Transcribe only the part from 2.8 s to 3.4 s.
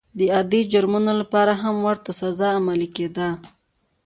کېده.